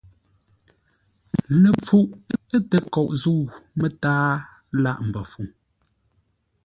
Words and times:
Ləpfuʼ 1.61 2.07
ə̂ 2.55 2.59
təkoʼ 2.69 3.09
zə̂u 3.21 3.39
mətǎa 3.79 4.25
lâʼ 4.83 4.97
mbəfuŋ. 5.07 5.47